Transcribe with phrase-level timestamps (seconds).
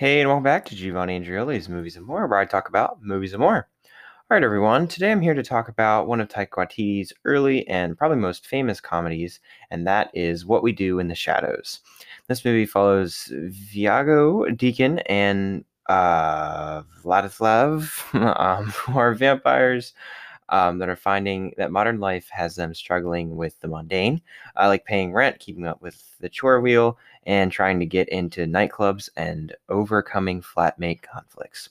[0.00, 3.34] Hey, and welcome back to Giovanni Andreoli's Movies and More, where I talk about movies
[3.34, 3.68] and more.
[3.84, 3.92] All
[4.30, 4.88] right, everyone.
[4.88, 8.80] Today I'm here to talk about one of Taika Waititi's early and probably most famous
[8.80, 9.40] comedies,
[9.70, 11.80] and that is What We Do in the Shadows.
[12.28, 19.92] This movie follows Viago, Deacon, and uh, Vladislav, um, who are vampires
[20.50, 24.20] um, that are finding that modern life has them struggling with the mundane,
[24.56, 28.46] uh, like paying rent, keeping up with the chore wheel, and trying to get into
[28.46, 31.70] nightclubs and overcoming flatmate conflicts.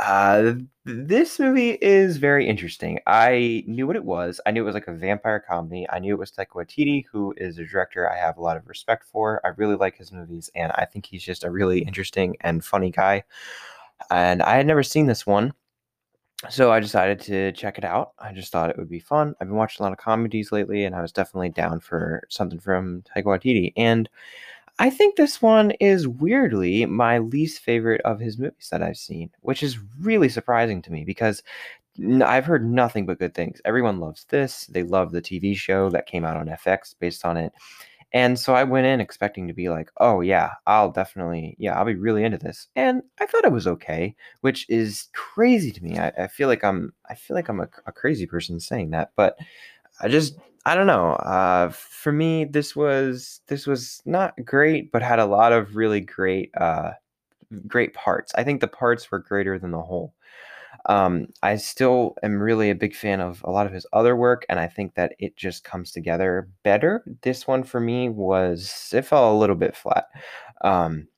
[0.00, 0.54] Uh,
[0.84, 2.98] this movie is very interesting.
[3.06, 4.40] I knew what it was.
[4.46, 5.86] I knew it was like a vampire comedy.
[5.90, 8.66] I knew it was Taika Waititi, who is a director I have a lot of
[8.66, 9.40] respect for.
[9.44, 12.90] I really like his movies, and I think he's just a really interesting and funny
[12.90, 13.24] guy.
[14.10, 15.52] And I had never seen this one,
[16.50, 18.12] so I decided to check it out.
[18.18, 19.34] I just thought it would be fun.
[19.40, 22.58] I've been watching a lot of comedies lately, and I was definitely down for something
[22.58, 23.72] from Taika Waititi.
[23.76, 24.08] And
[24.78, 29.30] I think this one is weirdly my least favorite of his movies that I've seen,
[29.40, 31.42] which is really surprising to me because
[32.24, 33.60] I've heard nothing but good things.
[33.64, 34.66] Everyone loves this.
[34.66, 37.52] They love the TV show that came out on FX based on it.
[38.14, 41.86] And so I went in expecting to be like, oh, yeah, I'll definitely, yeah, I'll
[41.86, 42.68] be really into this.
[42.76, 45.98] And I thought it was okay, which is crazy to me.
[45.98, 49.12] I, I feel like I'm, I feel like I'm a, a, crazy person saying that,
[49.16, 49.38] but
[50.00, 51.12] I just, I don't know.
[51.12, 56.00] Uh, for me, this was, this was not great, but had a lot of really
[56.00, 56.90] great, uh,
[57.66, 58.32] great parts.
[58.34, 60.14] I think the parts were greater than the whole.
[60.86, 64.44] Um, I still am really a big fan of a lot of his other work,
[64.48, 67.04] and I think that it just comes together better.
[67.22, 70.06] This one for me was it fell a little bit flat.
[70.62, 71.08] Um,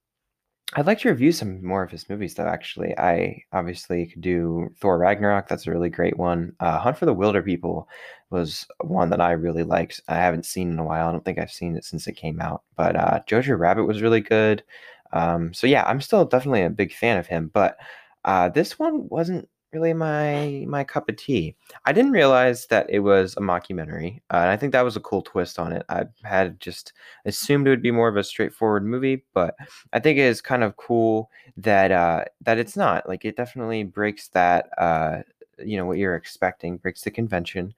[0.77, 2.47] I'd like to review some more of his movies, though.
[2.47, 5.47] Actually, I obviously could do Thor Ragnarok.
[5.47, 6.53] That's a really great one.
[6.59, 7.84] Uh, Hunt for the Wilderpeople
[8.31, 10.01] was one that I really liked.
[10.09, 11.09] I haven't seen in a while.
[11.09, 12.62] I don't think I've seen it since it came out.
[12.77, 14.65] But uh, Jojo Rabbit was really good.
[15.12, 17.53] Um, so yeah, I'm still definitely a big fan of him.
[17.55, 17.77] But
[18.25, 21.57] uh, this one wasn't really my my cup of tea.
[21.85, 25.01] I didn't realize that it was a mockumentary, uh, and I think that was a
[25.01, 25.85] cool twist on it.
[25.89, 26.93] I had just
[27.25, 29.57] assumed it would be more of a straightforward movie, but
[29.93, 33.09] I think it is kind of cool that uh, that it's not.
[33.09, 35.23] Like it definitely breaks that uh,
[35.59, 37.75] you know what you're expecting, breaks the convention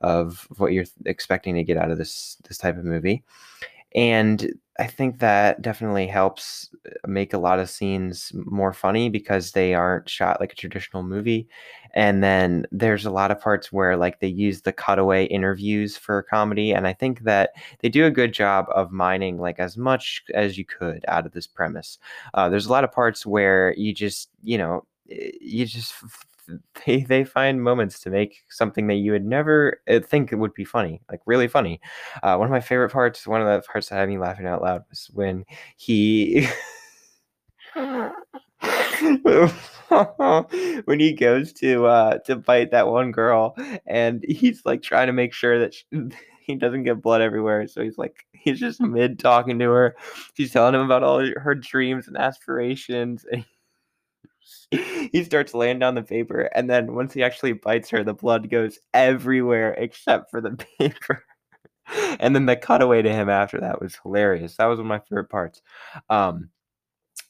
[0.00, 3.24] of what you're expecting to get out of this this type of movie,
[3.94, 9.52] and I think that definitely helps uh, make a lot of scenes more funny because
[9.52, 11.48] they aren't shot like a traditional movie.
[11.92, 16.22] And then there's a lot of parts where like they use the cutaway interviews for
[16.22, 16.72] comedy.
[16.72, 20.56] And I think that they do a good job of mining like as much as
[20.56, 21.98] you could out of this premise.
[22.32, 25.92] Uh, there's a lot of parts where you just, you know, eh, you just
[26.86, 30.64] they they find moments to make something that you would never uh, think would be
[30.64, 31.80] funny, like really funny.
[32.22, 34.62] Uh, one of my favorite parts, one of the parts that had me laughing out
[34.62, 35.44] loud, was when
[35.76, 36.46] he.
[40.84, 43.54] when he goes to uh to bite that one girl
[43.86, 45.84] and he's like trying to make sure that she,
[46.46, 49.96] he doesn't get blood everywhere so he's like he's just mid talking to her
[50.34, 53.44] she's telling him about all her dreams and aspirations and
[54.70, 58.50] he starts laying down the paper, and then once he actually bites her, the blood
[58.50, 61.24] goes everywhere except for the paper.
[62.20, 64.56] and then the cutaway to him after that was hilarious.
[64.56, 65.62] That was one of my favorite parts.
[66.08, 66.50] Um,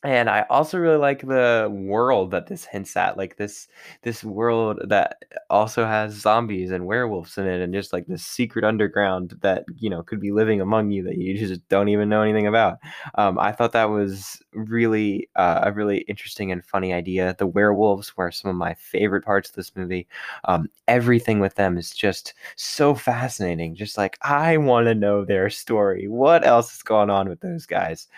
[0.03, 3.69] and I also really like the world that this hints at, like this
[4.03, 8.65] this world that also has zombies and werewolves in it, and just like this secret
[8.65, 12.23] underground that you know could be living among you that you just don't even know
[12.23, 12.79] anything about.
[13.17, 17.35] Um, I thought that was really uh, a really interesting and funny idea.
[17.39, 20.09] The werewolves were some of my favorite parts of this movie.
[20.45, 23.75] Um, everything with them is just so fascinating.
[23.75, 26.09] Just like I want to know their story.
[26.09, 28.09] What else is going on with those guys?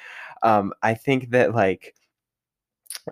[0.43, 1.95] Um, I think that like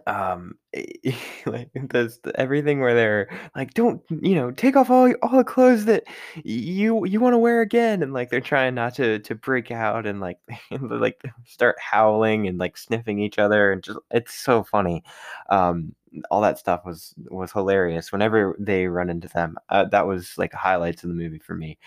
[0.07, 0.55] um
[1.47, 5.85] like this everything where they're like don't you know take off all all the clothes
[5.85, 6.05] that
[6.45, 10.07] you you want to wear again and like they're trying not to to break out
[10.07, 10.39] and like
[10.81, 15.03] like start howling and like sniffing each other and just it's so funny.
[15.49, 15.95] Um
[16.31, 19.57] all that stuff was was hilarious whenever they run into them.
[19.69, 21.79] Uh, that was like highlights of the movie for me.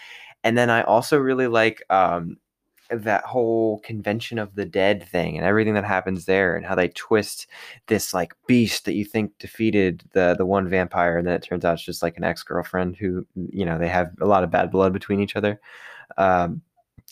[0.43, 2.37] And then i also really like um
[2.89, 6.89] that whole convention of the dead thing and everything that happens there and how they
[6.89, 7.47] twist
[7.87, 11.65] this like beast that you think defeated the the one vampire and then it turns
[11.65, 14.71] out it's just like an ex-girlfriend who you know they have a lot of bad
[14.71, 15.59] blood between each other.
[16.17, 16.61] Um,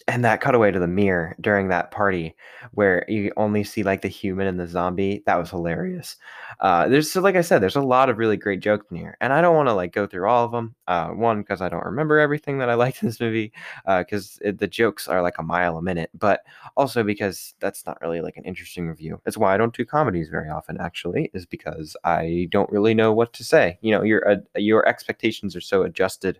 [0.07, 2.36] and that cutaway to the mirror during that party
[2.74, 6.18] where you only see like the human and the zombie that was hilarious.
[6.59, 9.18] Uh, there's so like i said there's a lot of really great jokes in here
[9.21, 11.69] and i don't want to like go through all of them uh, one because i
[11.69, 13.51] don't remember everything that i liked in this movie
[14.00, 16.42] because uh, the jokes are like a mile a minute but
[16.77, 19.19] also because that's not really like an interesting review.
[19.24, 23.13] That's why i don't do comedies very often actually is because i don't really know
[23.13, 23.77] what to say.
[23.81, 26.39] You know your uh, your expectations are so adjusted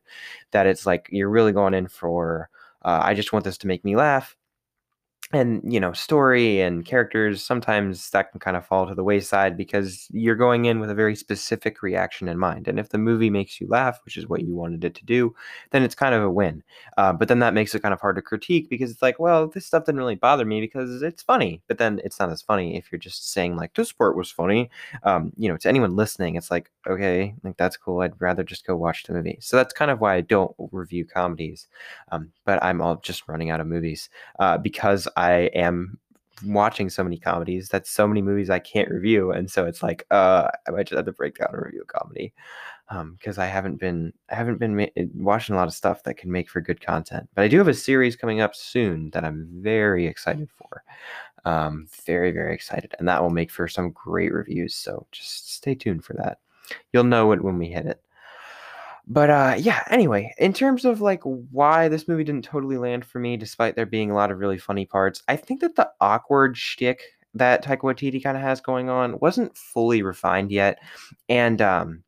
[0.52, 2.50] that it's like you're really going in for
[2.84, 4.36] uh, I just want this to make me laugh
[5.34, 9.56] and you know story and characters sometimes that can kind of fall to the wayside
[9.56, 13.30] because you're going in with a very specific reaction in mind and if the movie
[13.30, 15.34] makes you laugh which is what you wanted it to do
[15.72, 16.64] then it's kind of a win
[16.98, 19.48] uh, but then that makes it kind of hard to critique because it's like well
[19.48, 22.76] this stuff didn't really bother me because it's funny but then it's not as funny
[22.76, 24.70] if you're just saying like this part was funny
[25.04, 28.66] um, you know to anyone listening it's like okay like that's cool i'd rather just
[28.66, 31.68] go watch the movie so that's kind of why i don't review comedies
[32.12, 36.00] um, but i'm all just running out of movies uh, because I am
[36.46, 37.70] watching so many comedies.
[37.70, 40.98] That's so many movies I can't review, and so it's like uh, I might just
[40.98, 42.34] have to break down and review a comedy
[42.90, 46.04] because um, I haven't been I haven't been ma- eh, watching a lot of stuff
[46.04, 47.30] that can make for good content.
[47.36, 50.84] But I do have a series coming up soon that I'm very excited for.
[51.46, 54.76] Um, very very excited, and that will make for some great reviews.
[54.76, 56.40] So just stay tuned for that.
[56.94, 58.02] You'll know it when we hit it.
[59.12, 63.20] But uh, yeah, anyway, in terms of like why this movie didn't totally land for
[63.20, 66.58] me, despite there being a lot of really funny parts, I think that the awkward
[66.58, 67.02] shtick
[67.34, 70.80] that Taika Waititi kind of has going on wasn't fully refined yet,
[71.28, 72.04] and um,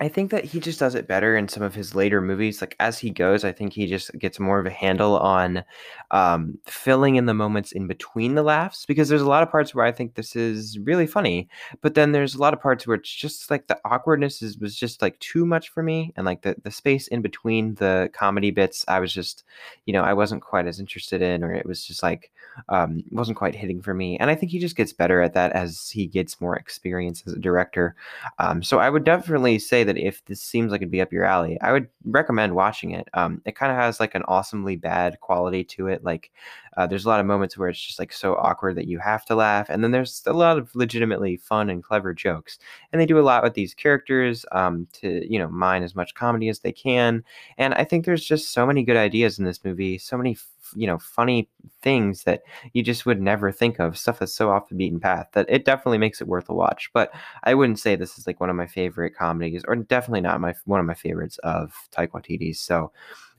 [0.00, 2.62] I think that he just does it better in some of his later movies.
[2.62, 5.62] Like as he goes, I think he just gets more of a handle on
[6.10, 9.74] um, filling in the moments in between the laughs because there's a lot of parts
[9.74, 11.50] where I think this is really funny,
[11.82, 14.74] but then there's a lot of parts where it's just like the awkwardness is was
[14.74, 18.50] just like too much for me, and like the the space in between the comedy
[18.50, 19.44] bits, I was just,
[19.84, 22.30] you know, I wasn't quite as interested in, or it was just like
[22.68, 24.18] um, wasn't quite hitting for me.
[24.18, 27.34] And I think he just gets better at that as he gets more experience as
[27.34, 27.94] a director.
[28.38, 31.24] Um, so I would definitely say that if this seems like it'd be up your
[31.24, 33.08] alley, I would recommend watching it.
[33.12, 36.04] Um, it kind of has like an awesomely bad quality to it.
[36.04, 36.30] Like
[36.76, 39.24] uh, there's a lot of moments where it's just like so awkward that you have
[39.26, 42.58] to laugh, and then there's a lot of legitimately fun and clever jokes.
[42.92, 46.14] And they do a lot with these characters um, to you know mine as much
[46.14, 47.24] comedy as they can.
[47.58, 50.36] And I think there's just so many good ideas in this movie, so many
[50.74, 51.48] you know funny
[51.82, 53.98] things that you just would never think of.
[53.98, 56.90] Stuff that's so off the beaten path that it definitely makes it worth a watch.
[56.92, 57.12] But
[57.44, 60.54] i wouldn't say this is like one of my favorite comedies or definitely not my
[60.64, 62.60] one of my favorites of taika waititi's.
[62.60, 62.92] So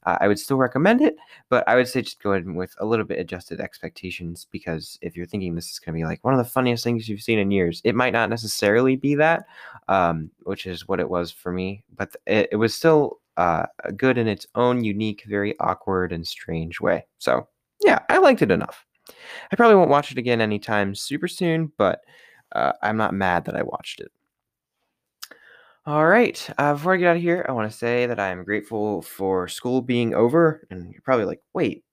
[0.03, 1.15] uh, I would still recommend it,
[1.49, 5.15] but I would say just go in with a little bit adjusted expectations because if
[5.15, 7.37] you're thinking this is going to be like one of the funniest things you've seen
[7.37, 9.45] in years, it might not necessarily be that,
[9.87, 11.83] um, which is what it was for me.
[11.95, 16.79] But it, it was still uh, good in its own unique, very awkward and strange
[16.79, 17.05] way.
[17.17, 17.47] So,
[17.83, 18.85] yeah, I liked it enough.
[19.51, 22.01] I probably won't watch it again anytime super soon, but
[22.53, 24.11] uh, I'm not mad that I watched it.
[25.85, 26.47] All right.
[26.59, 29.01] Uh, before I get out of here, I want to say that I am grateful
[29.01, 30.67] for school being over.
[30.69, 31.83] And you're probably like, wait,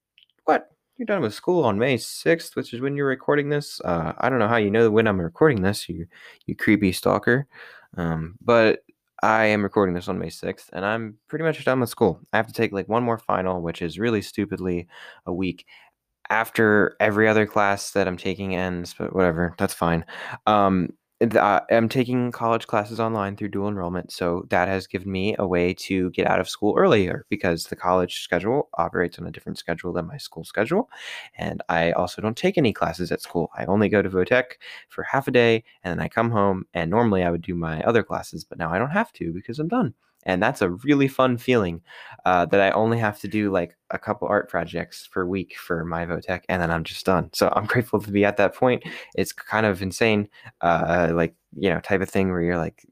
[0.44, 0.68] what?
[0.98, 3.80] You're done with school on May 6th, which is when you're recording this.
[3.82, 6.06] Uh, I don't know how you know when I'm recording this, you
[6.44, 7.46] you creepy stalker.
[7.96, 8.80] Um, but
[9.22, 12.20] I am recording this on May 6th, and I'm pretty much done with school.
[12.32, 14.86] I have to take like one more final, which is really stupidly
[15.26, 15.66] a week
[16.30, 20.04] after every other class that I'm taking ends, but whatever, that's fine.
[20.46, 25.34] Um, uh, I'm taking college classes online through dual enrollment, so that has given me
[25.38, 29.30] a way to get out of school earlier because the college schedule operates on a
[29.30, 30.88] different schedule than my school schedule.
[31.36, 33.50] And I also don't take any classes at school.
[33.56, 36.66] I only go to Votech for half a day and then I come home.
[36.74, 39.58] And normally I would do my other classes, but now I don't have to because
[39.58, 39.94] I'm done
[40.28, 41.80] and that's a really fun feeling
[42.26, 45.86] uh, that I only have to do like a couple art projects per week for
[45.86, 47.30] my Votech, and then I'm just done.
[47.32, 48.84] So I'm grateful to be at that point.
[49.16, 50.28] It's kind of insane,
[50.60, 52.84] uh, like you know, type of thing where you're like,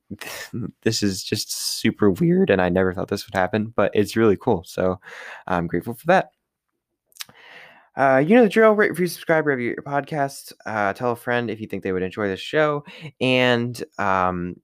[0.82, 4.38] this is just super weird, and I never thought this would happen, but it's really
[4.38, 4.64] cool.
[4.66, 4.98] So
[5.46, 6.30] I'm grateful for that.
[7.96, 8.72] Uh, you know the drill.
[8.72, 10.52] Rate, review, subscribe, review your podcast.
[10.64, 12.84] Uh, tell a friend if you think they would enjoy this show,
[13.20, 14.56] and um,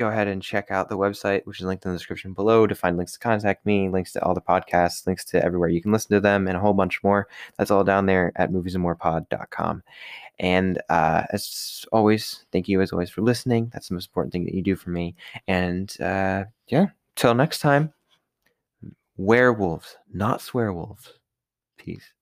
[0.00, 2.74] go ahead and check out the website, which is linked in the description below, to
[2.74, 5.92] find links to contact me, links to all the podcasts, links to everywhere you can
[5.92, 7.28] listen to them, and a whole bunch more.
[7.58, 9.82] That's all down there at moviesandmorepod.com.
[10.38, 13.70] And uh, as always, thank you as always for listening.
[13.74, 15.14] That's the most important thing that you do for me.
[15.46, 17.92] And uh, yeah, till next time,
[19.18, 21.10] werewolves, not swearwolves.
[21.76, 22.14] Peace.